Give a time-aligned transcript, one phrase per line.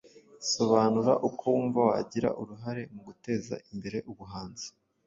[0.51, 4.67] Sobanura uko wumva wagira uruhare mu guteza imbere ubuhanzi